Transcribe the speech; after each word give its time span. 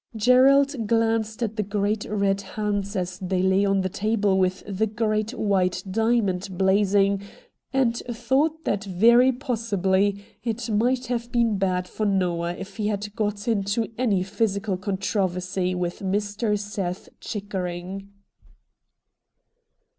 Gerald 0.15 0.87
glanced 0.87 1.43
at 1.43 1.57
the 1.57 1.61
great 1.61 2.05
red 2.09 2.41
hands 2.41 2.95
as 2.95 3.19
they 3.19 3.43
lay 3.43 3.63
on 3.65 3.81
the 3.81 3.87
table 3.87 4.35
with 4.39 4.63
the 4.67 4.87
great 4.87 5.31
white 5.35 5.83
diamond 5.91 6.49
blazing, 6.57 7.21
and 7.71 7.95
thought 8.11 8.65
that 8.65 8.83
very 8.83 9.31
possibly 9.31 10.25
it 10.43 10.67
might 10.71 11.05
have 11.05 11.31
been 11.31 11.59
bad 11.59 11.87
for 11.87 12.07
Xoah 12.07 12.57
if 12.57 12.77
he 12.77 12.87
had 12.87 13.15
got 13.15 13.47
into 13.47 13.91
any 13.95 14.23
physical 14.23 14.75
controversy 14.75 15.75
with 15.75 15.99
Mr. 15.99 16.57
Seth 16.57 17.07
Chickering. 17.19 18.09